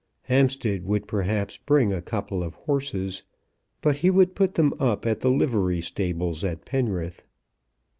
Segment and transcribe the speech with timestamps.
[0.23, 3.21] Hampstead would perhaps bring a couple of horses,
[3.81, 7.27] but he would put them up at the livery stables at Penrith.